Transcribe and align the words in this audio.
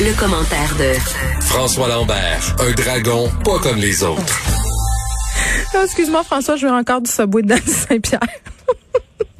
Le, 0.00 0.18
commentaire 0.18 0.74
de 0.76 0.98
François 1.42 1.86
Lambert, 1.88 2.56
un 2.58 2.72
dragon 2.72 3.28
pas 3.44 3.60
comme 3.62 3.76
les 3.78 4.02
autres. 4.02 4.40
Ah, 5.72 5.82
excuse-moi, 5.84 6.24
François, 6.24 6.56
je 6.56 6.66
veux 6.66 6.72
encore 6.72 7.00
du 7.00 7.10
Subway 7.10 7.42
de 7.42 7.54
Saint-Pierre. 7.54 8.20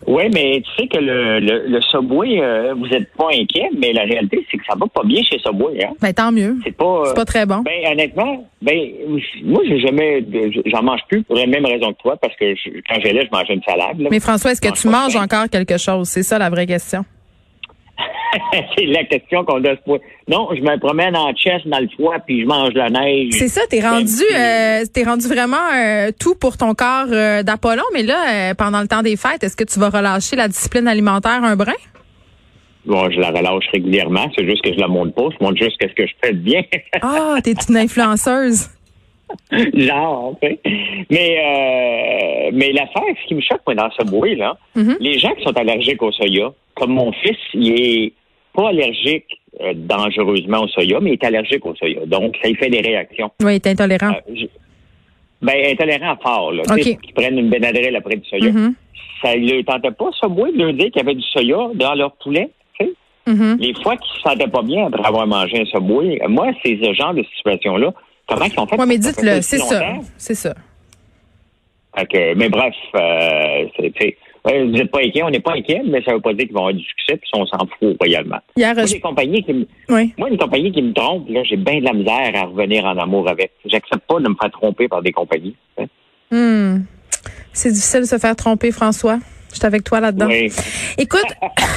Oui, 0.05 0.25
mais 0.35 0.61
tu 0.63 0.71
sais 0.83 0.89
que 0.89 0.99
le, 0.99 1.39
le, 1.41 1.69
le 1.69 1.81
Subway, 1.81 2.39
euh, 2.43 2.75
vous 2.75 2.87
êtes 2.89 3.11
pas 3.15 3.29
inquiet, 3.33 3.71
mais 3.79 3.93
la 3.95 4.03
réalité, 4.03 4.45
c'est 4.51 4.59
que 4.59 4.65
ça 4.69 4.75
va 4.79 4.87
pas 4.87 5.03
bien 5.05 5.23
chez 5.23 5.39
Subway. 5.39 5.83
Hein? 5.85 5.93
Ben, 6.03 6.13
tant 6.13 6.31
mieux. 6.33 6.57
C'est 6.65 6.77
pas, 6.77 7.05
C'est 7.07 7.15
pas 7.15 7.25
très 7.25 7.47
bon. 7.47 7.61
Ben, 7.61 7.93
honnêtement, 7.93 8.47
ben, 8.61 8.79
moi, 9.45 9.63
j'ai 9.67 9.81
jamais, 9.81 10.23
j'en 10.67 10.83
mange 10.83 11.01
plus 11.09 11.23
pour 11.23 11.37
la 11.37 11.47
même 11.47 11.65
raison 11.65 11.93
que 11.95 12.03
toi, 12.03 12.17
parce 12.21 12.35
que 12.37 12.55
je- 12.57 12.81
quand 12.87 13.01
j'allais, 13.03 13.25
je 13.25 13.31
mangeais 13.35 13.55
une 13.55 13.63
salade. 13.63 14.01
là. 14.01 14.09
Mais 14.11 14.21
François, 14.21 14.51
est-ce 14.53 14.61
que 14.61 14.73
tu 14.79 14.89
manges 14.89 15.17
encore 15.17 15.49
quelque 15.49 15.79
chose? 15.79 16.09
C'est 16.09 16.25
ça 16.25 16.37
la 16.39 16.51
vraie 16.51 16.67
question. 16.67 17.05
c'est 18.77 18.87
la 18.87 19.05
question 19.05 19.45
qu'on 19.45 19.61
doit 19.61 19.77
se 19.77 19.83
poser. 19.83 20.03
Non, 20.29 20.49
je 20.55 20.61
me 20.63 20.79
promène 20.79 21.17
en 21.17 21.33
chest 21.35 21.67
dans 21.69 21.79
le 21.81 21.89
froid, 21.89 22.17
puis 22.27 22.43
je 22.43 22.47
mange 22.47 22.73
de 22.73 22.79
la 22.79 22.91
neige. 22.91 23.33
C'est 23.33 23.49
ça, 23.49 23.63
t'es 23.69 23.81
rendu, 23.81 24.23
euh, 24.35 24.85
t'es 24.93 25.05
rendu 25.05 25.27
vraiment 25.29 25.57
euh, 25.75 26.11
tout 26.19 26.35
pour 26.35 26.57
ton 26.57 26.75
corps 26.75 27.07
euh, 27.11 27.43
d'Apollon, 27.43 27.83
mais 27.93 28.03
là, 28.03 28.55
pendant 28.55 28.81
le 28.81 28.89
temps 28.89 29.03
des 29.03 29.17
fêtes, 29.17 29.43
est-ce 29.45 29.57
que 29.57 29.65
tu 29.65 29.79
vas 29.79 29.91
relâcher 29.91 30.37
la 30.37 30.49
discipline 30.49 30.89
alimentaire 30.89 31.43
un 31.43 31.57
brin? 31.57 31.73
Bon, 32.87 33.09
je 33.11 33.21
la 33.21 33.29
relâche 33.29 33.65
régulièrement, 33.73 34.29
c'est 34.37 34.45
juste 34.45 34.63
que 34.65 34.73
je 34.73 34.79
la 34.81 34.89
monte 34.89 35.15
pas, 35.15 35.29
je 35.39 35.45
montre 35.45 35.57
juste 35.63 35.77
qu'est-ce 35.79 35.95
que 35.95 36.07
je 36.07 36.13
fais 36.23 36.33
de 36.33 36.39
bien. 36.39 36.63
Ah, 37.03 37.37
t'es 37.45 37.55
une 37.69 37.77
influenceuse. 37.77 38.69
Genre, 39.75 40.37
tu 40.43 40.49
sais. 40.49 40.61
Mais, 41.11 41.39
euh, 41.39 42.51
mais 42.53 42.73
l'affaire, 42.73 43.03
ce 43.23 43.29
qui 43.29 43.35
me 43.35 43.41
choque, 43.41 43.61
moi, 43.67 43.75
dans 43.75 43.91
ce 43.99 44.05
bruit, 44.05 44.37
là, 44.37 44.57
Mhm. 44.75 44.97
les 45.01 45.19
gens 45.19 45.31
qui 45.35 45.43
sont 45.45 45.57
allergiques 45.57 46.03
au 46.03 46.11
soya, 46.13 46.53
comme 46.75 46.93
mon 46.93 47.13
fils, 47.13 47.37
il 47.55 47.73
est 47.81 48.13
pas 48.55 48.69
allergique 48.69 49.27
euh, 49.61 49.73
dangereusement 49.75 50.63
au 50.63 50.69
soya, 50.69 50.99
mais 51.01 51.11
il 51.11 51.13
est 51.15 51.25
allergique 51.25 51.65
au 51.67 51.75
soya. 51.75 52.07
Donc, 52.07 52.37
ça 52.43 52.49
lui 52.49 52.57
fait 52.57 52.71
des 52.71 52.81
réactions. 52.81 53.31
Oui, 53.43 53.61
t'es 53.61 53.71
intolérant. 53.71 54.13
Euh, 54.29 54.47
ben, 55.43 55.55
intolérant 55.73 56.17
fort, 56.23 56.53
là. 56.53 56.63
OK. 56.71 56.83
Sais, 56.83 56.97
Qui 56.97 57.13
prennent 57.13 57.39
une 57.39 57.51
Benadryl 57.51 57.95
après 57.97 58.17
du 58.17 58.29
soya. 58.29 58.51
Mhm. 58.53 58.75
Ça 59.23 59.37
ne 59.37 59.63
tentait 59.63 59.91
pas, 59.91 60.11
ce 60.21 60.27
bruit, 60.27 60.53
de 60.53 60.59
leur 60.59 60.73
dire 60.73 60.87
qu'il 60.87 60.97
y 60.97 61.01
avait 61.01 61.15
du 61.15 61.23
soya 61.23 61.69
dans 61.75 61.95
leur 61.95 62.13
poulet. 62.17 62.51
tu 62.79 62.87
sais. 62.87 62.93
Mhm. 63.27 63.57
Les 63.61 63.75
fois 63.83 63.97
qu'ils 63.97 64.17
se 64.17 64.21
sentaient 64.23 64.49
pas 64.51 64.63
bien 64.63 64.87
après 64.87 65.05
avoir 65.05 65.27
mangé 65.27 65.61
un 65.61 65.65
Subway, 65.67 66.21
moi, 66.29 66.49
c'est 66.65 66.79
ce 66.83 66.93
genre 66.95 67.15
de 67.15 67.23
situation-là. 67.37 67.93
Comment 68.27 68.45
ils 68.47 68.59
ont 68.61 68.67
fait? 68.67 68.77
Ouais, 68.79 68.87
mais 68.87 68.99
dites-le, 68.99 69.41
c'est 69.43 69.59
ça. 69.59 69.83
C'est 70.17 70.35
ça. 70.35 70.55
Que, 72.11 72.35
mais 72.35 72.49
bref, 72.49 72.75
euh, 72.95 73.67
c'est- 73.77 74.17
ouais, 74.45 74.65
vous 74.65 74.71
n'êtes 74.71 74.91
pas 74.91 75.01
inquiet, 75.01 75.23
on 75.23 75.31
n'est 75.31 75.41
pas 75.41 75.53
inquiet, 75.53 75.83
mais 75.85 76.03
ça 76.03 76.13
veut 76.15 76.21
pas 76.21 76.33
dire 76.35 76.47
qu'ils 76.47 76.53
vont 76.55 76.61
avoir 76.61 76.75
du 76.75 76.85
succès, 76.85 77.17
puis 77.17 77.31
on 77.35 77.47
s'en 77.47 77.59
fout 77.79 77.97
royalement. 78.01 78.39
Hier, 78.57 78.75
Moi, 78.75 78.87
je... 78.87 78.95
qui 78.95 79.53
me, 79.53 79.67
oui. 79.89 80.13
moi, 80.19 80.29
une 80.31 80.39
compagnie 80.39 80.73
qui 80.73 80.83
me 80.83 80.93
trompe, 80.93 81.29
là, 81.29 81.43
j'ai 81.45 81.57
bien 81.57 81.81
de 81.81 81.85
la 81.85 81.93
misère 81.93 82.33
à 82.35 82.45
revenir 82.47 82.85
en 82.85 82.97
amour 82.99 83.29
avec. 83.29 83.53
J'accepte 83.65 84.05
pas 84.07 84.19
de 84.21 84.29
me 84.29 84.35
faire 84.41 84.51
tromper 84.51 84.89
par 84.89 85.03
des 85.03 85.13
compagnies. 85.13 85.57
hein. 85.79 85.87
Hmm. 86.31 86.85
C'est 87.53 87.71
difficile 87.71 88.01
de 88.01 88.07
se 88.07 88.19
faire 88.19 88.35
tromper, 88.35 88.73
François. 88.73 89.19
Je 89.53 89.59
suis 89.59 89.67
avec 89.67 89.85
toi 89.85 90.01
là-dedans. 90.01 90.27
Oui. 90.29 90.51
Écoute, 90.99 91.27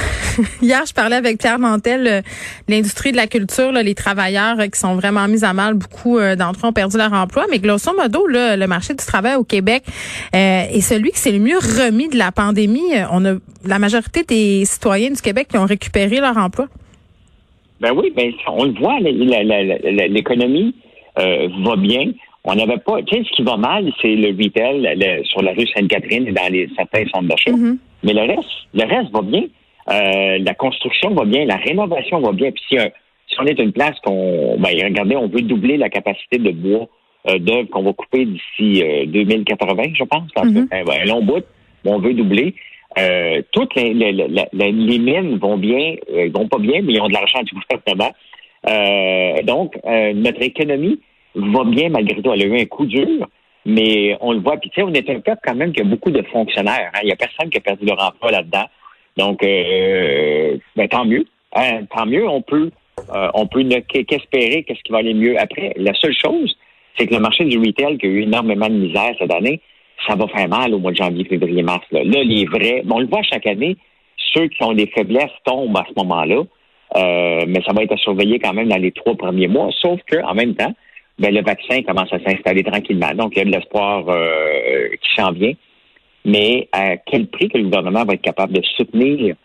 hier, 0.62 0.82
je 0.86 0.92
parlais 0.92 1.16
avec 1.16 1.38
Pierre 1.38 1.58
Mantel, 1.58 2.06
euh, 2.06 2.22
l'industrie 2.68 3.12
de 3.12 3.16
la 3.16 3.26
culture, 3.26 3.70
là, 3.70 3.82
les 3.82 3.94
travailleurs 3.94 4.58
euh, 4.58 4.66
qui 4.66 4.78
sont 4.78 4.94
vraiment 4.94 5.28
mis 5.28 5.44
à 5.44 5.52
mal. 5.52 5.74
Beaucoup 5.74 6.18
euh, 6.18 6.36
d'entre 6.36 6.64
eux 6.64 6.68
ont 6.68 6.72
perdu 6.72 6.96
leur 6.96 7.12
emploi. 7.12 7.44
Mais 7.50 7.58
grosso 7.58 7.92
modo, 7.94 8.26
là, 8.26 8.56
le 8.56 8.66
marché 8.66 8.94
du 8.94 9.04
travail 9.04 9.36
au 9.36 9.44
Québec 9.44 9.84
euh, 10.34 10.64
est 10.70 10.80
celui 10.80 11.10
qui 11.10 11.18
s'est 11.18 11.32
le 11.32 11.38
mieux 11.38 11.58
remis 11.58 12.08
de 12.08 12.16
la 12.16 12.32
pandémie. 12.32 12.94
On 13.12 13.24
a 13.24 13.34
la 13.64 13.78
majorité 13.78 14.22
des 14.22 14.64
citoyens 14.64 15.10
du 15.10 15.20
Québec 15.20 15.48
qui 15.48 15.58
ont 15.58 15.66
récupéré 15.66 16.20
leur 16.20 16.36
emploi. 16.36 16.66
Ben 17.80 17.92
oui, 17.94 18.12
ben 18.16 18.32
on 18.48 18.64
le 18.64 18.72
voit, 18.72 18.98
l'économie 19.00 20.74
euh, 21.18 21.48
va 21.64 21.76
bien. 21.76 22.12
On 22.48 22.54
n'avait 22.54 22.78
pas. 22.78 23.02
Tu 23.02 23.16
sais, 23.16 23.22
ce 23.24 23.30
qui 23.36 23.42
va 23.42 23.56
mal, 23.56 23.90
c'est 24.00 24.14
le 24.14 24.28
retail 24.28 24.80
le- 24.96 25.24
sur 25.24 25.42
la 25.42 25.52
rue 25.52 25.66
Sainte-Catherine 25.74 26.28
et 26.28 26.32
dans 26.32 26.50
les 26.52 26.68
certains 26.76 27.04
centres 27.12 27.28
d'achat. 27.28 27.50
Mhm. 27.50 27.78
Mais 28.04 28.12
le 28.12 28.20
reste, 28.22 28.48
le 28.72 28.84
reste 28.84 29.10
va 29.12 29.22
bien. 29.22 29.42
Euh, 29.90 30.38
la 30.38 30.54
construction 30.54 31.10
va 31.10 31.24
bien, 31.24 31.44
la 31.44 31.56
rénovation 31.56 32.20
va 32.20 32.32
bien. 32.32 32.50
Puis 32.52 32.62
si, 32.68 32.78
un- 32.78 32.90
si 33.28 33.36
on 33.40 33.46
est 33.46 33.58
une 33.60 33.72
place 33.72 33.98
qu'on, 34.04 34.56
ben 34.58 34.70
regardez, 34.84 35.16
on 35.16 35.28
veut 35.28 35.42
doubler 35.42 35.76
la 35.76 35.88
capacité 35.88 36.38
de 36.38 36.50
bois 36.52 36.86
euh, 37.28 37.38
d'œuvre 37.40 37.68
qu'on 37.70 37.82
va 37.82 37.92
couper 37.92 38.24
d'ici 38.24 38.82
euh, 38.84 39.04
2080, 39.06 39.82
je 39.98 40.04
pense. 40.04 40.30
En 40.36 40.44
Mhm. 40.44 40.68
fait. 40.68 40.82
un 41.00 41.04
long 41.06 41.22
bout, 41.24 41.44
on 41.84 41.98
veut 41.98 42.14
doubler. 42.14 42.54
Euh, 42.98 43.42
toutes 43.52 43.74
les, 43.74 43.92
les, 43.92 44.12
les- 44.12 44.28
les- 44.52 44.72
les 44.72 44.98
mines 45.00 45.36
vont 45.38 45.56
bien, 45.58 45.96
euh, 46.14 46.26
ils 46.26 46.32
vont 46.32 46.46
pas 46.46 46.58
bien, 46.58 46.80
mais 46.82 46.92
ils 46.94 47.00
ont 47.00 47.08
de 47.08 47.12
l'argent 47.14 47.42
du 47.42 47.52
gouvernement. 47.68 48.12
Euh, 48.68 49.42
donc, 49.42 49.76
euh, 49.84 50.12
notre 50.14 50.42
économie 50.42 51.00
va 51.36 51.64
bien 51.64 51.88
malgré 51.90 52.20
tout. 52.22 52.32
Elle 52.32 52.42
a 52.42 52.46
eu 52.46 52.60
un 52.60 52.64
coup 52.66 52.86
dur, 52.86 53.26
mais 53.64 54.16
on 54.20 54.32
le 54.32 54.40
voit. 54.40 54.56
Puis, 54.56 54.70
tu 54.70 54.80
sais, 54.80 54.86
on 54.86 54.92
est 54.92 55.08
un 55.10 55.20
peuple 55.20 55.40
quand 55.44 55.54
même 55.54 55.72
qui 55.72 55.80
a 55.80 55.84
beaucoup 55.84 56.10
de 56.10 56.22
fonctionnaires. 56.22 56.90
hein. 56.94 57.00
Il 57.02 57.08
y 57.08 57.12
a 57.12 57.16
personne 57.16 57.50
qui 57.50 57.58
a 57.58 57.60
perdu 57.60 57.84
leur 57.86 58.02
emploi 58.02 58.30
là-dedans. 58.30 58.66
Donc, 59.16 59.42
euh, 59.42 60.56
ben, 60.76 60.88
tant 60.88 61.04
mieux. 61.04 61.24
Hein, 61.54 61.84
tant 61.94 62.06
mieux. 62.06 62.28
On 62.28 62.42
peut, 62.42 62.70
euh, 63.14 63.28
on 63.34 63.46
peut 63.46 63.62
ne 63.62 63.78
qu'espérer 63.78 64.64
qu'est-ce 64.64 64.82
qui 64.82 64.92
va 64.92 64.98
aller 64.98 65.14
mieux 65.14 65.38
après. 65.40 65.72
La 65.76 65.94
seule 65.94 66.14
chose, 66.14 66.56
c'est 66.96 67.06
que 67.06 67.14
le 67.14 67.20
marché 67.20 67.44
du 67.44 67.58
retail 67.58 67.98
qui 67.98 68.06
a 68.06 68.08
eu 68.08 68.22
énormément 68.22 68.68
de 68.68 68.74
misère 68.74 69.14
cette 69.18 69.32
année, 69.32 69.60
ça 70.06 70.14
va 70.14 70.26
faire 70.28 70.48
mal 70.48 70.74
au 70.74 70.78
mois 70.78 70.92
de 70.92 70.96
janvier, 70.96 71.24
février, 71.24 71.62
mars. 71.62 71.84
Là, 71.90 72.04
là 72.04 72.22
les 72.22 72.44
vrais, 72.44 72.82
bon, 72.84 72.96
on 72.96 73.00
le 73.00 73.06
voit 73.06 73.22
chaque 73.22 73.46
année, 73.46 73.76
ceux 74.34 74.48
qui 74.48 74.62
ont 74.62 74.72
des 74.72 74.86
faiblesses 74.88 75.30
tombent 75.44 75.76
à 75.76 75.84
ce 75.88 75.94
moment-là, 75.96 76.42
euh, 76.96 77.44
mais 77.48 77.62
ça 77.66 77.72
va 77.72 77.82
être 77.82 77.92
à 77.92 77.96
surveiller 77.96 78.38
quand 78.38 78.52
même 78.52 78.68
dans 78.68 78.76
les 78.76 78.92
trois 78.92 79.14
premiers 79.14 79.48
mois, 79.48 79.70
sauf 79.80 80.00
que 80.06 80.22
en 80.22 80.34
même 80.34 80.54
temps, 80.54 80.72
ben, 81.18 81.34
le 81.34 81.42
vaccin 81.42 81.82
commence 81.82 82.12
à 82.12 82.18
s'installer 82.20 82.62
tranquillement. 82.62 83.12
Donc, 83.14 83.32
il 83.34 83.38
y 83.38 83.42
a 83.42 83.44
de 83.44 83.50
l'espoir 83.50 84.04
euh, 84.08 84.88
qui 85.00 85.20
s'en 85.20 85.32
vient. 85.32 85.52
Mais 86.24 86.68
à 86.72 86.96
quel 86.96 87.28
prix 87.28 87.48
que 87.48 87.58
le 87.58 87.64
gouvernement 87.64 88.04
va 88.04 88.14
être 88.14 88.22
capable 88.22 88.52
de 88.54 88.62
soutenir 88.76 89.36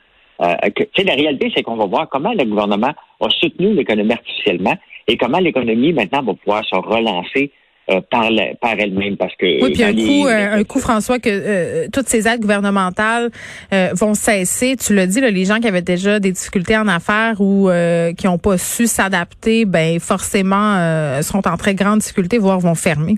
euh, 0.42 0.56
que- 0.76 1.04
la 1.04 1.14
réalité, 1.14 1.52
c'est 1.56 1.62
qu'on 1.62 1.76
va 1.76 1.86
voir 1.86 2.10
comment 2.10 2.34
le 2.34 2.44
gouvernement 2.46 2.94
a 3.20 3.30
soutenu 3.30 3.74
l'économie 3.76 4.14
artificiellement 4.14 4.76
et 5.08 5.16
comment 5.16 5.38
l'économie 5.38 5.94
maintenant 5.94 6.24
va 6.24 6.34
pouvoir 6.34 6.66
se 6.66 6.76
relancer 6.76 7.52
par, 8.00 8.32
la- 8.32 8.56
par 8.62 8.76
elle-même 8.80 9.18
parce 9.18 9.36
que 9.36 9.62
Oui, 9.64 9.72
puis 9.74 9.84
un 9.84 9.92
les- 9.92 10.06
coup, 10.06 10.28
euh, 10.28 10.54
un 10.60 10.64
coup, 10.64 10.80
François, 10.80 11.20
que 11.20 11.30
euh, 11.30 11.88
toutes 11.92 12.08
ces 12.08 12.28
aides 12.28 12.40
gouvernementales 12.42 13.30
euh, 13.74 13.90
vont 13.94 14.14
cesser. 14.14 14.78
Tu 14.78 14.96
l'as 14.96 15.08
dit, 15.08 15.20
là, 15.20 15.30
les 15.30 15.44
gens 15.46 15.60
qui 15.60 15.68
avaient 15.68 15.82
déjà 15.82 16.20
des 16.20 16.32
difficultés 16.32 16.78
en 16.78 16.88
affaires 16.88 17.36
ou 17.42 17.70
euh, 17.70 18.14
qui 18.14 18.28
n'ont 18.28 18.38
pas 18.38 18.58
su 18.58 18.88
s'adapter, 18.88 19.66
ben 19.66 20.00
forcément 20.00 20.76
euh, 20.78 21.22
seront 21.22 21.42
en 21.46 21.58
très 21.58 21.76
grande 21.76 22.00
difficulté, 22.00 22.38
voire 22.38 22.60
vont 22.60 22.76
fermer. 22.76 23.16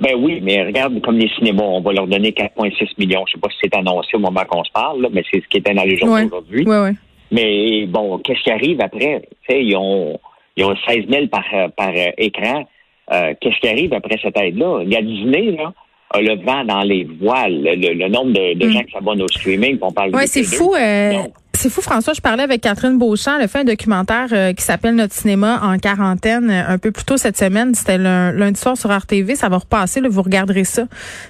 Ben 0.00 0.14
oui, 0.18 0.40
mais 0.42 0.62
regarde 0.64 0.98
comme 1.02 1.18
les 1.18 1.28
cinémas, 1.28 1.62
on 1.62 1.82
va 1.82 1.92
leur 1.92 2.06
donner 2.06 2.30
4,6 2.32 2.88
millions. 2.98 3.22
Je 3.26 3.32
sais 3.32 3.38
pas 3.38 3.48
si 3.50 3.56
c'est 3.62 3.76
annoncé 3.76 4.08
au 4.14 4.18
moment 4.18 4.42
qu'on 4.48 4.64
se 4.64 4.70
parle, 4.72 5.02
là, 5.02 5.08
mais 5.12 5.22
c'est 5.30 5.42
ce 5.42 5.46
qui 5.48 5.58
était 5.58 5.74
dans 5.74 5.82
les 5.84 5.96
journaux 5.98 6.14
Ouais. 6.14 6.24
aujourd'hui. 6.24 6.64
Oui, 6.66 6.76
oui. 6.84 6.90
Mais 7.32 7.86
bon, 7.86 8.18
qu'est-ce 8.18 8.42
qui 8.42 8.50
arrive 8.50 8.80
après? 8.80 9.22
Ils 9.50 9.76
ont, 9.76 10.18
ils 10.56 10.64
ont 10.64 10.74
16 10.88 11.04
000 11.08 11.26
par, 11.26 11.44
euh, 11.52 11.68
par 11.76 11.90
euh, 11.90 12.10
écran. 12.16 12.64
Euh, 13.12 13.34
qu'est-ce 13.40 13.58
qui 13.60 13.68
arrive 13.68 13.92
après 13.94 14.16
cette 14.22 14.36
aide-là? 14.38 14.80
Il 14.84 14.92
y 14.92 14.96
a 14.96 15.02
Disney, 15.02 15.50
là, 15.56 15.72
a 16.12 16.20
le 16.20 16.36
vent 16.44 16.64
dans 16.64 16.82
les 16.82 17.04
voiles. 17.20 17.62
Le, 17.62 18.08
nombre 18.08 18.32
de, 18.32 18.54
de 18.54 18.66
Mm. 18.66 18.70
gens 18.72 18.82
qui 18.84 18.92
s'abonnent 18.92 19.22
au 19.22 19.28
streaming, 19.28 19.78
on 19.82 19.92
parle 19.92 20.10
Oui, 20.14 20.22
de 20.22 20.26
c'est 20.28 20.40
deux. 20.42 20.46
fou. 20.56 20.74
euh. 20.74 21.12
C'est 21.60 21.68
fou, 21.68 21.82
François. 21.82 22.14
Je 22.14 22.22
parlais 22.22 22.42
avec 22.42 22.62
Catherine 22.62 22.96
Beauchamp. 22.96 23.36
Elle 23.36 23.44
a 23.44 23.48
fait 23.48 23.58
un 23.58 23.64
documentaire 23.64 24.28
euh, 24.32 24.54
qui 24.54 24.64
s'appelle 24.64 24.94
Notre 24.94 25.12
cinéma 25.14 25.60
en 25.62 25.76
quarantaine 25.76 26.48
euh, 26.50 26.62
un 26.68 26.78
peu 26.78 26.90
plus 26.90 27.04
tôt 27.04 27.18
cette 27.18 27.36
semaine. 27.36 27.74
C'était 27.74 27.98
lun- 27.98 28.32
lundi 28.32 28.58
soir 28.58 28.78
sur 28.78 28.88
RTV. 28.96 29.36
Ça 29.36 29.50
va 29.50 29.58
repasser. 29.58 30.00
Là, 30.00 30.08
vous 30.08 30.22
regarderez 30.22 30.64
ça. 30.64 30.84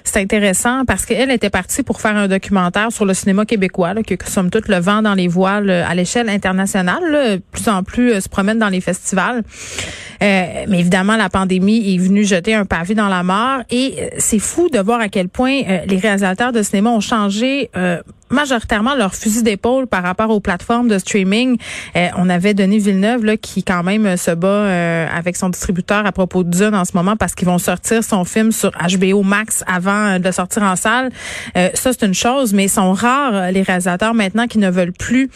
C'est 0.05 0.21
intéressant 0.21 0.85
parce 0.85 1.05
qu'elle 1.05 1.31
était 1.31 1.49
partie 1.49 1.83
pour 1.83 1.99
faire 1.99 2.15
un 2.15 2.29
documentaire 2.29 2.93
sur 2.93 3.03
le 3.05 3.13
cinéma 3.13 3.43
québécois, 3.45 3.93
là, 3.93 4.03
que, 4.03 4.15
que 4.15 4.29
somme 4.29 4.49
le 4.69 4.79
vent 4.79 5.01
dans 5.01 5.15
les 5.15 5.27
voiles 5.27 5.69
euh, 5.69 5.85
à 5.85 5.93
l'échelle 5.95 6.29
internationale. 6.29 7.03
là. 7.11 7.37
Plus 7.51 7.67
en 7.67 7.83
plus 7.83 8.21
se 8.21 8.29
promène 8.29 8.57
dans 8.57 8.69
les 8.69 8.79
festivals. 8.79 9.43
Euh, 10.23 10.45
mais 10.69 10.79
évidemment, 10.79 11.17
la 11.17 11.27
pandémie 11.29 11.93
est 11.93 11.97
venue 11.97 12.23
jeter 12.23 12.53
un 12.53 12.63
pavé 12.63 12.95
dans 12.95 13.09
la 13.09 13.23
mort. 13.23 13.63
Et 13.69 14.09
c'est 14.17 14.39
fou 14.39 14.69
de 14.69 14.79
voir 14.79 15.01
à 15.01 15.09
quel 15.09 15.27
point 15.27 15.61
les 15.85 15.97
réalisateurs 15.97 16.53
de 16.53 16.61
cinéma 16.63 16.89
ont 16.91 17.01
changé 17.01 17.69
majoritairement 18.31 18.95
leur 18.95 19.13
fusil 19.13 19.43
d'épaule 19.43 19.87
par 19.87 20.03
rapport 20.03 20.29
aux 20.29 20.39
plateformes 20.39 20.87
de 20.87 20.97
streaming. 20.97 21.57
Euh, 21.95 22.07
on 22.17 22.29
avait 22.29 22.53
Denis 22.53 22.79
Villeneuve 22.79 23.25
là, 23.25 23.37
qui 23.37 23.63
quand 23.63 23.83
même 23.83 24.05
euh, 24.05 24.17
se 24.17 24.31
bat 24.31 24.47
euh, 24.47 25.07
avec 25.13 25.35
son 25.35 25.49
distributeur 25.49 26.05
à 26.05 26.11
propos 26.11 26.43
de 26.43 26.49
Dune 26.49 26.75
en 26.75 26.85
ce 26.85 26.91
moment 26.95 27.15
parce 27.15 27.35
qu'ils 27.35 27.47
vont 27.47 27.57
sortir 27.57 28.03
son 28.03 28.23
film 28.25 28.51
sur 28.51 28.71
HBO 28.71 29.23
Max 29.23 29.63
avant 29.67 30.15
euh, 30.15 30.19
de 30.19 30.31
sortir 30.31 30.63
en 30.63 30.75
salle. 30.75 31.11
Ça, 31.55 31.91
c'est 31.93 32.03
une 32.03 32.13
chose, 32.13 32.53
mais 32.53 32.65
ils 32.65 32.69
sont 32.69 32.93
rares 32.93 33.51
les 33.51 33.61
réalisateurs 33.61 34.13
maintenant 34.13 34.47
qui 34.47 34.57
ne 34.57 34.69
veulent 34.69 34.93
plus 34.93 35.29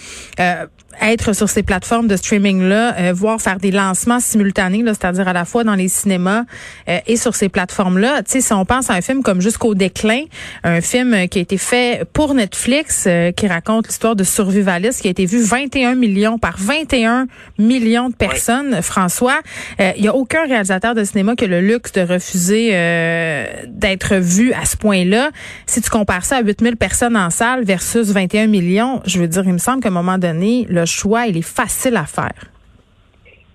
être 1.01 1.33
sur 1.33 1.50
ces 1.50 1.63
plateformes 1.63 2.07
de 2.07 2.15
streaming-là, 2.15 2.95
euh, 2.97 3.13
voir 3.13 3.42
faire 3.42 3.57
des 3.57 3.71
lancements 3.71 4.19
simultanés, 4.19 4.83
c'est-à-dire 4.86 5.27
à 5.27 5.33
la 5.33 5.45
fois 5.45 5.63
dans 5.63 5.75
les 5.75 5.88
cinémas 5.88 6.44
euh, 6.89 7.00
et 7.07 7.18
sur 7.18 7.36
ces 7.36 7.50
plateformes-là. 7.50 8.24
Tu 8.24 8.31
sais, 8.33 8.42
si 8.42 8.53
on 8.53 8.65
pense 8.65 8.89
à 8.89 8.94
un 8.94 9.01
film 9.01 9.24
comme 9.24 9.42
Jusqu'au 9.45 9.75
déclin, 9.75 10.21
un 10.63 10.81
film 10.81 11.27
qui 11.27 11.38
a 11.38 11.42
été 11.42 11.57
fait 11.57 12.03
pour 12.13 12.33
Netflix, 12.33 13.03
euh, 13.06 13.31
qui 13.31 13.47
raconte 13.47 13.88
l'histoire 13.88 14.15
de 14.15 14.24
survivalistes, 14.24 15.01
qui 15.01 15.07
a 15.07 15.12
été 15.12 15.25
vu 15.25 15.42
21 15.42 15.94
millions 15.95 16.39
par 16.39 16.56
21 16.57 17.27
millions 17.59 18.09
de 18.09 18.15
personnes, 18.15 18.81
François, 18.81 19.42
il 19.80 20.03
y 20.03 20.07
a 20.07 20.15
aucun 20.15 20.45
réalisateur 20.47 20.95
de 20.95 21.03
cinéma 21.03 21.36
qui 21.36 21.44
a 21.44 21.47
le 21.47 21.62
luxe 21.62 21.92
de 21.92 22.01
refuser 22.01 22.69
d'être 23.68 24.15
vu 24.15 24.53
à 24.53 24.65
ce 24.65 24.77
point-là. 24.77 25.30
Si 25.68 25.81
tu 25.81 25.89
compares 25.89 26.25
ça 26.25 26.38
à 26.38 26.42
8000 26.42 26.77
personnes 26.77 27.18
en 27.18 27.30
salle 27.30 27.63
versus 27.65 28.07
21 28.09 28.47
millions, 28.47 29.01
je 29.06 29.19
veux 29.19 29.27
dire, 29.27 29.44
il 29.45 29.53
me 29.53 29.57
semble 29.57 29.81
qu'à 29.83 29.89
un 29.89 29.92
moment 29.92 30.18
donné, 30.18 30.65
le 30.69 30.84
choix, 30.85 31.27
il 31.27 31.37
est 31.37 31.41
facile 31.41 31.97
à 31.97 32.05
faire. 32.05 32.51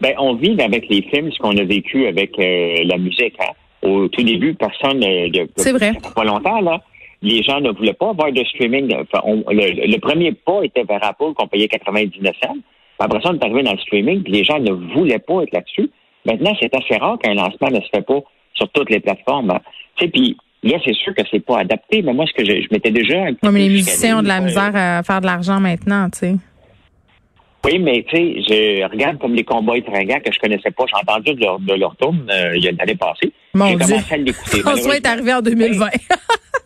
Ben, 0.00 0.14
on 0.18 0.34
vit 0.34 0.56
avec 0.60 0.88
les 0.88 1.02
films 1.02 1.30
ce 1.30 1.38
qu'on 1.38 1.56
a 1.56 1.64
vécu 1.64 2.06
avec 2.06 2.38
euh, 2.38 2.84
la 2.84 2.96
musique. 2.96 3.34
Hein. 3.38 3.52
Au 3.82 4.08
tout 4.08 4.22
début, 4.22 4.54
personne 4.54 4.98
ne. 4.98 5.46
C'est 5.56 5.72
vrai. 5.72 5.92
Pas 6.14 6.24
longtemps, 6.24 6.60
là. 6.60 6.82
Les 7.22 7.42
gens 7.42 7.60
ne 7.60 7.70
voulaient 7.70 7.92
pas 7.92 8.10
avoir 8.10 8.32
de 8.32 8.42
streaming. 8.44 8.88
le, 8.88 9.98
premier 9.98 10.32
pas 10.32 10.62
était 10.62 10.84
vers 10.84 11.04
Apple 11.04 11.34
qu'on 11.34 11.48
payait 11.48 11.68
99 11.68 12.34
cents. 12.42 12.56
Après 12.98 13.20
ça, 13.20 13.30
on 13.30 13.34
est 13.34 13.44
arrivé 13.44 13.62
dans 13.62 13.72
le 13.72 13.78
streaming, 13.78 14.22
puis 14.22 14.32
les 14.32 14.44
gens 14.44 14.58
ne 14.58 14.72
voulaient 14.94 15.18
pas 15.18 15.42
être 15.42 15.52
là-dessus. 15.52 15.90
Maintenant, 16.24 16.54
c'est 16.60 16.74
assez 16.74 16.96
rare 16.96 17.18
qu'un 17.18 17.34
lancement 17.34 17.68
ne 17.70 17.80
se 17.80 17.88
fait 17.94 18.02
pas 18.02 18.20
sur 18.54 18.68
toutes 18.70 18.90
les 18.90 19.00
plateformes. 19.00 19.50
Hein. 19.50 19.60
Tu 19.96 20.04
sais, 20.04 20.10
puis 20.10 20.36
là, 20.62 20.78
c'est 20.84 20.94
sûr 20.94 21.14
que 21.14 21.22
c'est 21.30 21.44
pas 21.44 21.58
adapté, 21.58 22.02
mais 22.02 22.12
moi, 22.12 22.24
ce 22.26 22.32
que 22.32 22.44
je, 22.44 22.62
je 22.62 22.68
m'étais 22.70 22.90
déjà. 22.90 23.24
Un 23.24 23.50
mais 23.50 23.60
les 23.60 23.68
musiciens 23.68 24.18
ont 24.18 24.22
de 24.22 24.28
la 24.28 24.40
misère 24.40 24.72
à 24.74 25.02
faire 25.02 25.20
de 25.20 25.26
l'argent 25.26 25.60
maintenant, 25.60 26.08
tu 26.10 26.18
sais. 26.18 26.34
Oui, 27.64 27.78
mais 27.78 28.04
tu 28.08 28.16
sais, 28.16 28.42
je 28.48 28.90
regarde 28.90 29.18
comme 29.18 29.34
les 29.34 29.44
combats 29.44 29.74
fringants 29.82 30.20
que 30.20 30.32
je 30.32 30.38
connaissais 30.38 30.70
pas. 30.70 30.84
J'ai 30.86 30.96
entendu 30.96 31.34
de 31.34 31.40
leur, 31.44 31.60
de 31.60 31.74
leur 31.74 31.94
tourne 31.96 32.26
euh, 32.30 32.56
il 32.56 32.64
y 32.64 32.68
a 32.68 32.70
une 32.70 32.80
année 32.80 32.94
passée. 32.94 33.32
Mon 33.54 33.66
Dieu. 33.74 33.78
commencé 33.78 34.14
à 34.14 34.16
l'écouter. 34.16 34.60
François 34.60 34.96
est 34.96 35.06
arrivé 35.06 35.34
en 35.34 35.42
2020. 35.42 35.86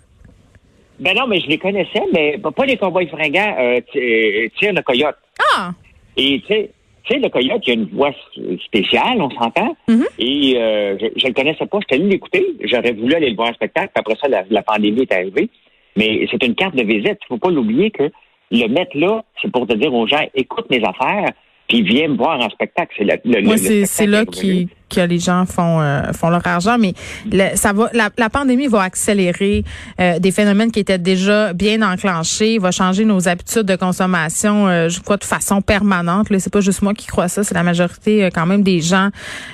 ben 1.00 1.16
non, 1.16 1.26
mais 1.26 1.40
je 1.40 1.48
les 1.48 1.58
connaissais, 1.58 2.02
mais 2.12 2.38
pas 2.38 2.64
les 2.64 2.76
combats 2.76 3.06
fringants. 3.06 3.56
Euh, 3.58 3.80
euh, 3.96 4.48
tire 4.56 4.72
le 4.72 4.82
coyote. 4.82 5.16
Ah! 5.56 5.72
Et 6.16 6.40
tu 6.46 6.46
sais, 6.46 6.70
tu 7.04 7.12
sais, 7.12 7.18
le 7.18 7.28
coyote, 7.28 7.62
il 7.66 7.70
a 7.70 7.74
une 7.74 7.88
voix 7.88 8.12
spéciale, 8.64 9.20
on 9.20 9.30
s'entend. 9.30 9.76
Mm-hmm. 9.88 10.06
Et 10.20 10.54
euh, 10.56 10.96
je 10.98 11.24
ne 11.24 11.28
le 11.28 11.34
connaissais 11.34 11.66
pas. 11.66 11.78
J'étais 11.80 11.96
allé 11.96 12.10
l'écouter. 12.10 12.46
J'aurais 12.62 12.92
voulu 12.92 13.14
aller 13.14 13.30
le 13.30 13.36
voir 13.36 13.50
en 13.50 13.54
spectacle. 13.54 13.90
Après 13.96 14.14
ça, 14.20 14.28
la, 14.28 14.44
la 14.48 14.62
pandémie 14.62 15.02
est 15.02 15.12
arrivée. 15.12 15.50
Mais 15.96 16.26
c'est 16.30 16.42
une 16.44 16.54
carte 16.54 16.76
de 16.76 16.82
visite. 16.82 17.18
Il 17.22 17.26
faut 17.28 17.38
pas 17.38 17.50
l'oublier 17.50 17.90
que 17.90 18.10
le 18.54 18.68
mettre 18.68 18.96
là, 18.96 19.22
c'est 19.40 19.50
pour 19.50 19.66
te 19.66 19.74
dire 19.74 19.92
aux 19.92 20.06
gens, 20.06 20.22
écoute 20.34 20.66
mes 20.70 20.82
affaires, 20.84 21.30
puis 21.68 21.82
viens 21.82 22.08
me 22.08 22.16
voir 22.16 22.38
en 22.40 22.50
spectacle. 22.50 22.94
C'est 22.98 23.42
Moi, 23.42 23.56
c'est 23.56 24.06
là 24.06 24.26
qui, 24.26 24.68
que 24.90 25.00
les 25.00 25.18
gens 25.18 25.46
font 25.46 25.80
euh, 25.80 26.12
font 26.12 26.28
leur 26.28 26.46
argent, 26.46 26.76
mais 26.78 26.92
ça 27.54 27.72
va. 27.72 27.90
La, 27.94 28.30
pandémie 28.30 28.66
va 28.66 28.82
accélérer 28.82 29.64
euh, 30.00 30.18
des 30.18 30.30
phénomènes 30.30 30.70
qui 30.70 30.80
étaient 30.80 30.98
déjà 30.98 31.52
bien 31.52 31.80
enclenchés, 31.82 32.58
va 32.58 32.70
changer 32.70 33.04
nos 33.04 33.28
habitudes 33.28 33.62
de 33.62 33.76
consommation, 33.76 34.68
euh, 34.68 34.88
je 34.88 35.00
crois 35.00 35.16
de 35.16 35.24
façon 35.24 35.62
permanente. 35.62 36.30
Là, 36.30 36.38
c'est 36.38 36.52
pas 36.52 36.60
juste 36.60 36.82
moi 36.82 36.92
qui 36.92 37.06
crois 37.06 37.28
ça, 37.28 37.44
c'est 37.44 37.54
la 37.54 37.62
majorité 37.62 38.28
quand 38.34 38.46
même 38.46 38.62
des 38.62 38.80
gens 38.80 39.08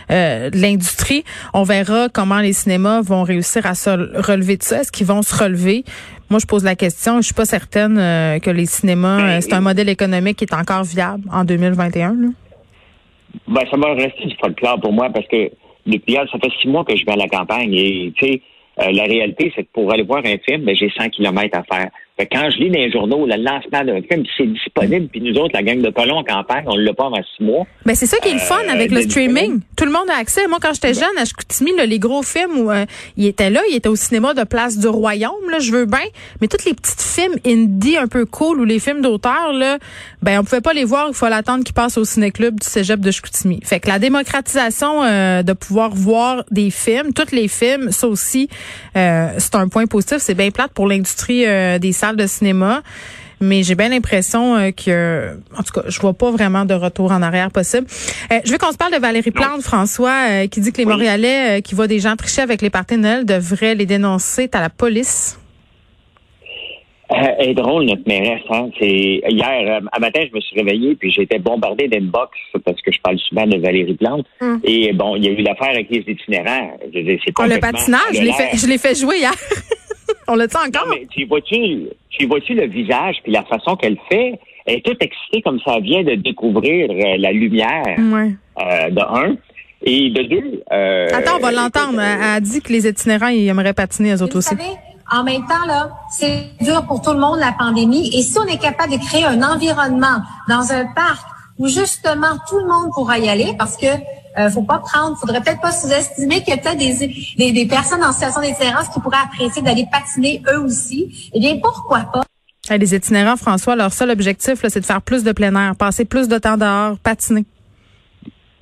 de 0.08 0.60
l'industrie. 0.60 1.24
On 1.54 1.62
verra 1.62 2.08
comment 2.08 2.40
les 2.40 2.52
cinémas 2.52 3.02
vont 3.02 3.22
réussir 3.22 3.66
à 3.66 3.74
se 3.74 3.90
relever 3.90 4.56
de 4.56 4.62
ça. 4.64 4.80
Est-ce 4.80 4.90
qu'ils 4.90 5.06
vont 5.06 5.22
se 5.22 5.36
relever? 5.36 5.84
Moi, 6.30 6.38
je 6.38 6.46
pose 6.46 6.64
la 6.64 6.76
question. 6.76 7.16
Je 7.16 7.26
suis 7.26 7.34
pas 7.34 7.44
certaine 7.44 7.98
euh, 7.98 8.38
que 8.38 8.50
les 8.50 8.66
cinémas, 8.66 9.18
ben, 9.18 9.28
euh, 9.28 9.40
c'est 9.40 9.52
un 9.52 9.60
modèle 9.60 9.88
économique 9.88 10.36
qui 10.36 10.44
est 10.44 10.54
encore 10.54 10.84
viable 10.84 11.24
en 11.32 11.44
2021. 11.44 12.14
Là. 12.14 12.28
Ben, 13.48 13.62
ça 13.68 13.76
va 13.76 13.94
rester 13.94 14.26
du 14.26 14.36
folklore 14.36 14.80
pour 14.80 14.92
moi 14.92 15.10
parce 15.10 15.26
que 15.26 15.50
depuis 15.86 16.14
ça 16.14 16.38
fait 16.40 16.52
six 16.62 16.68
mois 16.68 16.84
que 16.84 16.96
je 16.96 17.04
vais 17.04 17.12
à 17.12 17.16
la 17.16 17.28
campagne 17.28 17.74
et 17.74 18.12
tu 18.16 18.26
sais, 18.26 18.42
euh, 18.80 18.92
la 18.92 19.04
réalité, 19.04 19.52
c'est 19.54 19.64
que 19.64 19.68
pour 19.72 19.92
aller 19.92 20.04
voir 20.04 20.20
un 20.24 20.38
film, 20.38 20.64
ben, 20.64 20.74
j'ai 20.76 20.90
100 20.96 21.08
kilomètres 21.10 21.58
à 21.58 21.64
faire 21.64 21.90
quand 22.30 22.50
je 22.50 22.58
lis 22.58 22.70
dans 22.70 22.78
les 22.78 22.90
journaux 22.90 23.26
le 23.26 23.36
lancement 23.36 23.84
d'un 23.84 24.00
film, 24.02 24.24
c'est 24.36 24.46
disponible, 24.46 25.08
puis 25.08 25.20
nous 25.20 25.34
autres, 25.38 25.52
la 25.54 25.62
gang 25.62 25.80
de 25.80 25.90
colons 25.90 26.16
en 26.16 26.24
campagne, 26.24 26.64
on 26.66 26.76
l'a 26.76 26.92
pas 26.92 27.06
avant 27.06 27.22
six 27.36 27.42
mois. 27.42 27.66
Ben 27.86 27.94
c'est 27.94 28.06
ça 28.06 28.18
qui 28.18 28.28
est 28.28 28.34
le 28.34 28.38
fun 28.38 28.60
euh, 28.68 28.72
avec 28.72 28.90
le 28.90 29.02
streaming. 29.02 29.60
Tout 29.76 29.84
le 29.84 29.92
monde 29.92 30.08
a 30.10 30.18
accès. 30.18 30.46
Moi, 30.48 30.58
quand 30.60 30.72
j'étais 30.74 30.94
jeune, 30.94 31.16
à 31.18 31.24
Chicoutimi, 31.24 31.72
les 31.86 31.98
gros 31.98 32.22
films 32.22 32.58
où 32.58 32.70
euh, 32.70 32.84
il 33.16 33.26
était 33.26 33.50
là, 33.50 33.60
il 33.70 33.76
était 33.76 33.88
au 33.88 33.96
cinéma 33.96 34.34
de 34.34 34.44
Place 34.44 34.78
du 34.78 34.88
Royaume, 34.88 35.50
là, 35.50 35.58
je 35.58 35.72
veux 35.72 35.86
bien, 35.86 35.98
mais 36.40 36.48
tous 36.48 36.64
les 36.64 36.74
petits 36.74 37.20
films 37.20 37.36
indie 37.46 37.96
un 37.96 38.06
peu 38.06 38.26
cool 38.26 38.60
ou 38.60 38.64
les 38.64 38.78
films 38.78 39.00
d'auteur, 39.00 39.52
là, 39.52 39.78
ben 40.22 40.40
on 40.40 40.44
pouvait 40.44 40.60
pas 40.60 40.72
les 40.72 40.84
voir, 40.84 41.08
il 41.08 41.14
faut 41.14 41.28
l'attendre 41.28 41.64
qu'ils 41.64 41.74
passent 41.74 41.98
au 41.98 42.04
ciné-club 42.04 42.60
du 42.60 42.66
cégep 42.66 43.00
de 43.00 43.10
Chicoutimi. 43.10 43.60
Fait 43.64 43.80
que 43.80 43.88
la 43.88 43.98
démocratisation 43.98 45.02
euh, 45.02 45.42
de 45.42 45.52
pouvoir 45.52 45.90
voir 45.90 46.44
des 46.50 46.70
films, 46.70 47.12
tous 47.12 47.32
les 47.32 47.48
films, 47.48 47.90
ça 47.90 48.08
aussi, 48.08 48.48
c'est 48.94 49.54
un 49.54 49.68
point 49.68 49.86
positif. 49.86 50.18
C'est 50.18 50.34
bien 50.34 50.50
plate 50.50 50.72
pour 50.72 50.86
l'industrie 50.86 51.44
des 51.78 51.92
salles 51.92 52.09
de 52.16 52.26
cinéma. 52.26 52.82
Mais 53.40 53.62
j'ai 53.62 53.74
bien 53.74 53.88
l'impression 53.88 54.56
euh, 54.56 54.70
que, 54.70 55.30
en 55.56 55.62
tout 55.62 55.72
cas, 55.72 55.82
je 55.88 55.98
vois 55.98 56.12
pas 56.12 56.30
vraiment 56.30 56.66
de 56.66 56.74
retour 56.74 57.10
en 57.10 57.22
arrière 57.22 57.50
possible. 57.50 57.86
Euh, 58.30 58.38
je 58.44 58.52
veux 58.52 58.58
qu'on 58.58 58.70
se 58.70 58.76
parle 58.76 58.92
de 58.92 58.98
Valérie 58.98 59.30
Plante, 59.30 59.62
François, 59.62 60.28
euh, 60.28 60.46
qui 60.46 60.60
dit 60.60 60.72
que 60.72 60.78
les 60.78 60.84
Montréalais 60.84 61.62
qui 61.62 61.74
voient 61.74 61.86
des 61.86 62.00
gens 62.00 62.16
tricher 62.16 62.42
avec 62.42 62.60
les 62.60 62.68
parties 62.68 62.96
de 62.96 63.00
Noël 63.00 63.24
devraient 63.24 63.74
les 63.74 63.86
dénoncer 63.86 64.50
à 64.52 64.60
la 64.60 64.68
police. 64.68 65.38
Elle 67.10 67.50
est 67.50 67.54
drôle, 67.54 67.84
notre 67.84 68.06
mairesse. 68.06 68.42
Hein? 68.50 68.70
C'est 68.78 69.22
hier, 69.28 69.80
à 69.90 69.98
matin, 69.98 70.20
je 70.28 70.34
me 70.34 70.40
suis 70.40 70.56
réveillé 70.56 70.94
puis 70.94 71.10
j'ai 71.10 71.22
été 71.22 71.38
bombardé 71.38 71.88
d'inbox 71.88 72.30
parce 72.64 72.80
que 72.82 72.92
je 72.92 73.00
parle 73.00 73.18
souvent 73.18 73.46
de 73.46 73.58
Valérie 73.58 73.94
Plante. 73.94 74.26
Hum. 74.40 74.60
Et 74.64 74.92
bon, 74.92 75.16
il 75.16 75.24
y 75.24 75.28
a 75.28 75.32
eu 75.32 75.42
l'affaire 75.42 75.70
avec 75.70 75.90
les 75.90 76.04
itinérants. 76.06 76.78
C'est 76.92 77.32
oh, 77.38 77.42
le 77.46 77.58
patinage, 77.58 78.14
je 78.14 78.66
l'ai 78.68 78.78
fait 78.78 78.94
jouer 78.94 79.18
hier. 79.18 79.32
On 80.28 80.36
le 80.36 80.46
dit 80.46 80.56
encore? 80.56 80.86
mais 80.88 81.06
tu 81.10 81.24
vois-tu, 81.24 81.88
tu 82.10 82.26
vois-tu 82.26 82.54
le 82.54 82.66
visage 82.66 83.16
puis 83.24 83.32
la 83.32 83.42
façon 83.44 83.74
qu'elle 83.76 83.98
fait? 84.08 84.38
Elle 84.66 84.76
est 84.76 84.84
toute 84.84 85.02
excitée 85.02 85.42
comme 85.42 85.58
ça 85.64 85.80
vient 85.80 86.04
de 86.04 86.14
découvrir 86.14 86.90
euh, 86.90 87.16
la 87.18 87.32
lumière. 87.32 87.96
Euh, 87.98 88.90
de 88.90 89.00
un. 89.00 89.36
Et 89.82 90.10
de 90.10 90.22
deux. 90.24 90.62
Euh, 90.70 91.08
Attends, 91.12 91.36
on 91.36 91.40
va 91.40 91.50
l'entendre. 91.50 92.00
Elle 92.00 92.22
a 92.22 92.40
dit 92.40 92.60
que 92.60 92.70
les 92.70 92.86
itinérants, 92.86 93.28
ils 93.28 93.48
aimeraient 93.48 93.72
patiner, 93.72 94.12
eux 94.12 94.22
autres 94.22 94.36
aussi. 94.36 94.50
Savez, 94.50 94.76
en 95.10 95.24
même 95.24 95.42
temps, 95.46 95.66
là, 95.66 95.90
c'est 96.10 96.50
dur 96.60 96.84
pour 96.86 97.02
tout 97.02 97.12
le 97.12 97.18
monde, 97.18 97.38
la 97.38 97.52
pandémie. 97.52 98.10
Et 98.14 98.22
si 98.22 98.38
on 98.38 98.46
est 98.46 98.58
capable 98.58 98.92
de 98.92 98.98
créer 98.98 99.24
un 99.24 99.42
environnement 99.42 100.22
dans 100.48 100.72
un 100.72 100.86
parc 100.86 101.26
où 101.58 101.66
justement 101.66 102.38
tout 102.48 102.58
le 102.58 102.66
monde 102.66 102.90
pourra 102.94 103.18
y 103.18 103.28
aller, 103.28 103.54
parce 103.58 103.76
que 103.76 103.86
euh, 104.38 104.48
faut 104.48 104.62
pas 104.62 104.78
prendre, 104.78 105.16
faudrait 105.18 105.40
peut-être 105.40 105.60
pas 105.60 105.72
sous-estimer 105.72 106.42
qu'il 106.42 106.50
y 106.50 106.52
a 106.52 106.56
peut-être 106.58 106.78
des, 106.78 107.52
des, 107.52 107.66
personnes 107.66 108.04
en 108.04 108.12
situation 108.12 108.40
d'itinérance 108.40 108.88
qui 108.88 109.00
pourraient 109.00 109.18
apprécier 109.24 109.60
d'aller 109.60 109.86
patiner 109.90 110.40
eux 110.52 110.60
aussi. 110.60 111.30
Eh 111.34 111.40
bien, 111.40 111.58
pourquoi 111.60 112.00
pas? 112.12 112.22
les 112.70 112.94
itinérants, 112.94 113.36
François, 113.36 113.74
leur 113.74 113.92
seul 113.92 114.10
objectif, 114.10 114.60
c'est 114.68 114.78
de 114.78 114.84
faire 114.84 115.02
plus 115.02 115.24
de 115.24 115.32
plein 115.32 115.54
air, 115.56 115.74
passer 115.76 116.04
plus 116.04 116.28
de 116.28 116.38
temps 116.38 116.56
dehors, 116.56 116.98
patiner. 116.98 117.44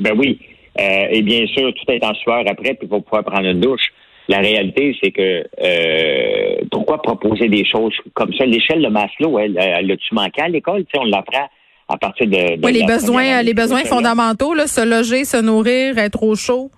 Ben 0.00 0.14
oui. 0.16 0.40
Euh, 0.80 1.06
et 1.10 1.22
bien 1.22 1.46
sûr, 1.46 1.72
tout 1.74 1.92
est 1.92 2.02
en 2.02 2.14
sueur 2.14 2.44
après, 2.48 2.74
puis 2.74 2.88
pour 2.88 3.04
pouvoir 3.04 3.24
prendre 3.24 3.46
une 3.46 3.60
douche. 3.60 3.82
La 4.28 4.38
réalité, 4.40 4.94
c'est 5.02 5.10
que 5.10 5.44
euh, 5.62 6.56
pourquoi 6.70 7.00
proposer 7.00 7.48
des 7.48 7.64
choses 7.64 7.94
comme 8.12 8.32
ça? 8.34 8.44
L'échelle 8.44 8.82
de 8.82 8.88
Maslow, 8.88 9.38
elle, 9.38 9.58
elle, 9.58 9.96
tu 9.96 10.14
manqué 10.14 10.42
à 10.42 10.48
l'école? 10.48 10.84
Tu 10.84 10.90
sais, 10.92 10.98
on 10.98 11.06
l'apprend 11.06 11.48
à 11.88 11.96
partir 11.96 12.26
de. 12.26 12.62
oui, 12.62 12.72
les 12.72 12.84
besoins, 12.84 13.42
les 13.42 13.54
besoins 13.54 13.84
fondamentaux, 13.84 14.52
là, 14.52 14.66
se 14.66 14.82
loger, 14.82 15.24
se 15.24 15.38
nourrir, 15.38 15.96
être 15.96 16.22
au 16.22 16.34
chaud. 16.34 16.70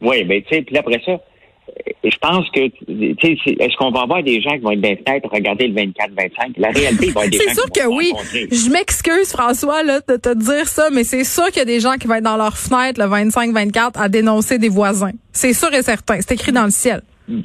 Oui, 0.00 0.24
ben 0.24 0.42
tu 0.42 0.56
sais, 0.56 0.62
puis 0.62 0.76
après 0.76 1.00
ça, 1.06 1.20
je 2.04 2.16
pense 2.20 2.48
que, 2.50 2.68
tu 2.68 3.16
sais, 3.20 3.56
est-ce 3.58 3.76
qu'on 3.76 3.90
va 3.90 4.02
avoir 4.02 4.22
des 4.22 4.40
gens 4.40 4.52
qui 4.52 4.60
vont 4.60 4.72
être 4.72 4.80
des 4.80 4.96
fenêtres 4.96 5.28
regarder 5.30 5.68
le 5.68 5.74
24-25? 5.74 6.54
La 6.58 6.70
réalité, 6.70 7.06
il 7.06 7.12
va 7.12 7.26
y 7.26 7.26
avoir 7.26 7.28
des 7.30 7.36
gens 7.38 7.44
C'est 7.48 7.54
sûr 7.54 7.70
que 7.70 7.86
oui. 7.88 8.12
Je 8.32 8.70
m'excuse, 8.70 9.32
François, 9.32 9.82
là, 9.82 10.00
de 10.06 10.16
te 10.16 10.34
dire 10.34 10.66
ça, 10.66 10.88
mais 10.92 11.04
c'est 11.04 11.24
sûr 11.24 11.46
qu'il 11.46 11.58
y 11.58 11.62
a 11.62 11.66
des 11.66 11.80
gens 11.80 11.94
qui 11.94 12.06
vont 12.06 12.14
être 12.14 12.24
dans 12.24 12.36
leur 12.36 12.56
fenêtre 12.56 13.00
le 13.00 13.06
25-24 13.06 13.92
à 14.00 14.08
dénoncer 14.08 14.58
des 14.58 14.68
voisins. 14.68 15.12
C'est 15.32 15.52
sûr 15.52 15.72
et 15.72 15.82
certain. 15.82 16.20
C'est 16.20 16.34
écrit 16.34 16.52
dans 16.52 16.64
le 16.64 16.70
ciel. 16.70 17.02
Hmm. 17.28 17.40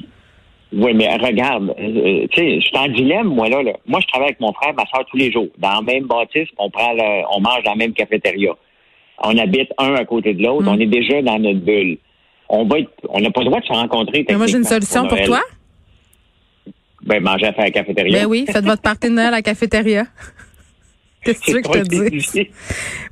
Oui, 0.72 0.92
mais 0.92 1.08
regarde, 1.16 1.74
euh, 1.78 2.26
tu 2.30 2.40
sais, 2.40 2.60
je 2.60 2.66
suis 2.66 2.76
en 2.76 2.88
dilemme, 2.88 3.28
moi, 3.28 3.48
là, 3.48 3.62
Moi, 3.86 4.00
je 4.00 4.06
travaille 4.08 4.28
avec 4.28 4.40
mon 4.40 4.52
frère, 4.52 4.74
ma 4.74 4.84
soeur, 4.86 5.06
tous 5.10 5.16
les 5.16 5.32
jours. 5.32 5.48
Dans 5.56 5.80
le 5.80 5.86
même 5.86 6.04
bâtisse, 6.04 6.48
on 6.58 6.68
prend 6.68 6.94
on 7.32 7.40
mange 7.40 7.62
dans 7.64 7.70
la 7.70 7.76
même 7.76 7.94
cafétéria. 7.94 8.52
On 9.24 9.36
habite 9.38 9.72
un 9.78 9.94
à 9.94 10.04
côté 10.04 10.34
de 10.34 10.42
l'autre. 10.42 10.64
Mm. 10.64 10.68
On 10.68 10.78
est 10.78 10.86
déjà 10.86 11.22
dans 11.22 11.38
notre 11.38 11.60
bulle. 11.60 11.98
On 12.48 12.64
va 12.64 12.76
on 13.10 13.20
n'a 13.20 13.30
pas 13.30 13.40
le 13.40 13.46
droit 13.46 13.60
de 13.60 13.66
se 13.66 13.72
rencontrer. 13.72 14.24
Mais 14.28 14.36
moi, 14.36 14.46
j'ai 14.46 14.56
une 14.56 14.64
solution 14.64 15.06
pour 15.06 15.22
toi. 15.22 15.40
Ben, 17.02 17.22
manger 17.22 17.46
à 17.46 17.52
faire 17.52 17.64
la 17.64 17.70
cafétéria. 17.70 18.20
Ben 18.20 18.26
oui, 18.26 18.44
faites 18.46 18.64
votre 18.64 18.82
partie 18.82 19.08
de 19.08 19.14
Noël 19.14 19.28
à 19.28 19.30
la 19.30 19.42
cafétéria. 19.42 20.04
Qu'est-ce 21.28 21.40
que 21.40 21.44
tu 21.44 21.52
veux 21.52 21.60
que 21.60 21.78
je 21.78 21.82
te 21.82 22.10
dise? 22.10 22.34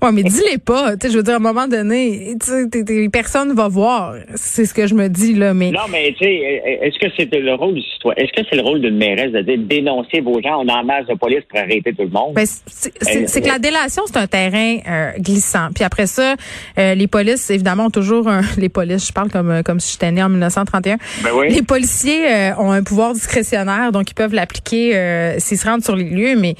Ouais, 0.02 0.12
mais 0.12 0.22
dis-les 0.22 0.58
pas. 0.58 0.96
Tu 0.96 1.06
sais, 1.06 1.12
je 1.12 1.18
veux 1.18 1.22
dire, 1.22 1.34
à 1.34 1.36
un 1.36 1.40
moment 1.40 1.68
donné, 1.68 2.34
tu 2.40 2.68
sais, 2.70 3.08
personne 3.12 3.52
va 3.52 3.68
voir. 3.68 4.14
C'est 4.34 4.64
ce 4.64 4.72
que 4.72 4.86
je 4.86 4.94
me 4.94 5.08
dis, 5.08 5.34
là, 5.34 5.52
mais. 5.52 5.70
Non, 5.70 5.80
mais 5.90 6.14
tu 6.18 6.24
sais, 6.24 6.34
est-ce 6.82 6.98
que 6.98 7.12
c'est 7.16 7.30
le 7.34 7.54
rôle 7.54 7.74
du 7.74 7.82
citoyen? 7.82 8.16
Est-ce 8.16 8.32
que 8.32 8.46
c'est 8.48 8.56
le 8.56 8.62
rôle 8.62 8.80
d'une 8.80 8.96
mairesse 8.96 9.32
de 9.32 9.56
dénoncer 9.56 10.20
vos 10.20 10.40
gens? 10.40 10.62
On 10.62 10.68
en 10.68 10.84
masse 10.84 11.06
de 11.06 11.14
police 11.14 11.42
pour 11.48 11.58
arrêter 11.58 11.92
tout 11.92 12.04
le 12.04 12.08
monde? 12.08 12.34
Ben, 12.34 12.46
c'est 12.46 13.40
que 13.42 13.48
la 13.48 13.58
délation, 13.58 14.04
c'est 14.06 14.16
un 14.16 14.26
terrain 14.26 14.78
euh, 14.88 15.10
glissant. 15.18 15.68
Puis 15.74 15.84
après 15.84 16.06
ça, 16.06 16.36
euh, 16.78 16.94
les 16.94 17.06
polices, 17.06 17.50
évidemment, 17.50 17.86
ont 17.86 17.90
toujours 17.90 18.28
un, 18.28 18.40
les 18.58 18.68
polices, 18.70 19.08
je 19.08 19.12
parle 19.12 19.30
comme, 19.30 19.62
comme 19.62 19.80
si 19.80 19.92
j'étais 19.92 20.10
né 20.10 20.22
en 20.22 20.30
1931. 20.30 20.96
Ben 21.22 21.30
oui. 21.34 21.48
Les 21.50 21.62
policiers 21.62 22.26
euh, 22.26 22.56
ont 22.56 22.70
un 22.70 22.82
pouvoir 22.82 23.12
discrétionnaire, 23.12 23.92
donc 23.92 24.10
ils 24.10 24.14
peuvent 24.14 24.34
l'appliquer 24.34 25.36
s'ils 25.38 25.58
se 25.58 25.66
rendent 25.66 25.84
sur 25.84 25.96
les 25.96 26.04
lieux, 26.04 26.36
mais 26.38 26.54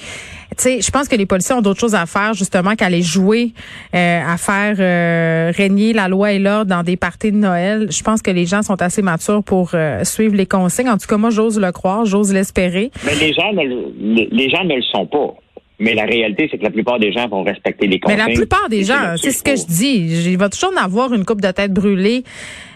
tu 0.50 0.62
sais, 0.62 0.80
je 0.80 0.90
pense 0.90 1.08
que 1.08 1.16
les 1.16 1.26
policiers 1.26 1.54
ont 1.54 1.60
d'autres 1.60 1.80
choses 1.80 1.94
à 1.94 2.06
faire 2.06 2.34
justement 2.34 2.74
qu'à 2.74 2.88
les 2.88 3.02
jouer, 3.02 3.52
euh, 3.94 4.20
à 4.26 4.36
faire 4.36 4.76
euh, 4.78 5.52
régner 5.54 5.92
la 5.92 6.08
loi 6.08 6.32
et 6.32 6.38
l'ordre 6.38 6.70
dans 6.70 6.82
des 6.82 6.96
parties 6.96 7.32
de 7.32 7.36
Noël. 7.36 7.88
Je 7.90 8.02
pense 8.02 8.22
que 8.22 8.30
les 8.30 8.46
gens 8.46 8.62
sont 8.62 8.80
assez 8.80 9.02
matures 9.02 9.42
pour 9.42 9.70
euh, 9.74 10.04
suivre 10.04 10.34
les 10.34 10.46
consignes. 10.46 10.88
En 10.88 10.98
tout 10.98 11.08
cas, 11.08 11.16
moi, 11.16 11.30
j'ose 11.30 11.58
le 11.58 11.72
croire, 11.72 12.04
j'ose 12.04 12.32
l'espérer. 12.32 12.90
Mais 13.04 13.14
les 13.16 13.32
gens, 13.32 13.52
ne, 13.52 14.24
les 14.30 14.50
gens 14.50 14.64
ne 14.64 14.76
le 14.76 14.82
sont 14.82 15.06
pas. 15.06 15.34
Mais 15.78 15.92
la 15.92 16.04
réalité, 16.04 16.48
c'est 16.50 16.56
que 16.56 16.64
la 16.64 16.70
plupart 16.70 16.98
des 16.98 17.12
gens 17.12 17.28
vont 17.28 17.42
respecter 17.42 17.86
les 17.86 18.00
consignes. 18.00 18.18
Mais 18.18 18.28
la 18.28 18.34
plupart 18.34 18.68
des 18.70 18.82
gens, 18.82 19.14
c'est 19.16 19.30
ce 19.30 19.42
que 19.42 19.56
je 19.56 19.66
dis. 19.66 20.30
Il 20.30 20.38
va 20.38 20.48
toujours 20.48 20.72
en 20.72 20.82
avoir 20.82 21.12
une 21.12 21.24
coupe 21.24 21.42
de 21.42 21.50
tête 21.50 21.72
brûlée 21.72 22.24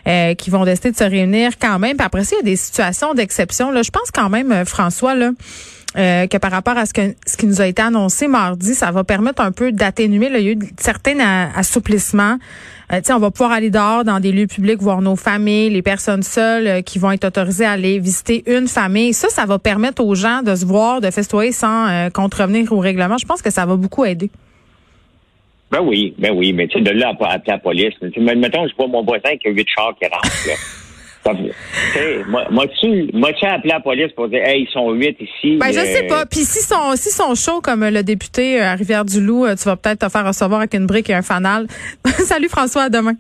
qui 0.05 0.51
vont 0.51 0.65
décider 0.65 0.91
de 0.91 0.97
se 0.97 1.05
réunir 1.05 1.53
quand 1.59 1.79
même. 1.79 1.97
Puis 1.97 2.07
après 2.07 2.25
ça, 2.25 2.37
il 2.37 2.47
y 2.47 2.49
a 2.49 2.51
des 2.51 2.57
situations 2.57 3.15
d'exception. 3.15 3.71
Là, 3.71 3.83
je 3.83 3.91
pense 3.91 4.11
quand 4.13 4.29
même, 4.29 4.65
François, 4.65 5.15
là. 5.15 5.31
Euh, 5.99 6.29
que 6.29 6.37
par 6.37 6.53
rapport 6.53 6.79
à 6.79 6.87
ce, 6.87 6.93
que, 6.93 7.17
ce 7.27 7.37
qui 7.37 7.47
nous 7.47 7.61
a 7.61 7.67
été 7.67 7.83
annoncé 7.83 8.29
mardi, 8.29 8.75
ça 8.75 8.93
va 8.93 9.03
permettre 9.03 9.43
un 9.43 9.51
peu 9.51 9.73
d'atténuer. 9.73 10.31
Il 10.33 10.41
y 10.41 10.49
a 10.49 10.53
eu 10.53 10.59
certains 10.79 11.19
assouplissements. 11.57 12.39
Euh, 12.93 13.01
on 13.11 13.19
va 13.19 13.31
pouvoir 13.33 13.51
aller 13.51 13.71
dehors 13.71 14.05
dans 14.05 14.21
des 14.21 14.31
lieux 14.31 14.47
publics, 14.47 14.81
voir 14.81 15.03
nos 15.03 15.17
familles, 15.17 15.71
les 15.71 15.83
personnes 15.83 16.23
seules 16.23 16.67
euh, 16.67 16.83
qui 16.83 17.01
vont 17.01 17.11
être 17.11 17.25
autorisées 17.25 17.65
à 17.65 17.73
aller 17.73 17.99
visiter 17.99 18.45
une 18.47 18.69
famille. 18.69 19.13
Ça, 19.15 19.29
ça 19.31 19.47
va 19.47 19.59
permettre 19.59 20.05
aux 20.05 20.15
gens 20.15 20.43
de 20.43 20.55
se 20.55 20.65
voir, 20.65 21.01
de 21.01 21.11
festoyer 21.11 21.51
sans 21.51 21.89
euh, 21.89 22.11
contrevenir 22.11 22.73
au 22.73 22.79
règlement. 22.79 23.19
Je 23.19 23.27
pense 23.27 23.43
que 23.43 23.51
ça 23.51 23.67
va 23.67 23.75
beaucoup 23.75 24.05
aider. 24.05 24.31
Ben 25.71 25.81
oui, 25.81 26.15
ben 26.19 26.33
oui, 26.35 26.53
mais 26.53 26.67
tu 26.67 26.79
sais, 26.79 26.85
de 26.85 26.91
là 26.91 27.13
à 27.21 27.33
appeler 27.33 27.53
la 27.53 27.59
police. 27.59 27.95
Mettons, 28.17 28.67
je 28.67 28.75
vois 28.77 28.89
mon 28.89 29.05
voisin 29.05 29.37
qui 29.37 29.49
a 29.49 29.51
huit 29.51 29.69
chars 29.69 29.95
qui 30.01 30.09
rentrent. 30.09 30.49
Là. 30.49 30.55
Moi 32.29 32.65
appelé 33.43 33.69
la 33.69 33.81
police 33.81 34.13
pour 34.17 34.29
dire, 34.29 34.43
hey, 34.43 34.63
ils 34.63 34.73
sont 34.73 34.91
huit 34.93 35.17
ici. 35.21 35.59
Ben, 35.59 35.69
je 35.69 35.81
sais 35.81 36.07
pas. 36.09 36.27
Puis 36.27 36.41
s'ils 36.41 36.67
sont, 36.67 36.97
s'ils 36.97 37.13
sont 37.13 37.35
chauds 37.35 37.61
comme 37.61 37.87
le 37.87 38.03
député 38.03 38.61
euh, 38.61 38.73
à 38.73 38.75
Rivière-du-Loup, 38.75 39.47
euh, 39.47 39.55
tu 39.55 39.65
vas 39.65 39.77
peut-être 39.77 40.07
te 40.07 40.09
faire 40.09 40.27
recevoir 40.27 40.61
avec 40.61 40.75
une 40.75 40.87
brique 40.87 41.11
et 41.11 41.15
un 41.15 41.23
fanal. 41.23 41.67
Salut 42.05 42.49
François, 42.49 42.85
à 42.85 42.89
demain. 42.89 43.15